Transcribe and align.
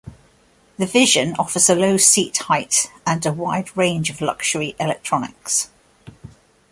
The 0.79 0.87
Vision 0.87 1.35
offers 1.37 1.69
a 1.69 1.75
low 1.75 1.95
seat 1.97 2.37
height 2.37 2.89
and 3.05 3.23
a 3.23 3.31
wide 3.31 3.77
range 3.77 4.09
of 4.09 4.19
luxury 4.19 4.75
electronics. 4.79 5.69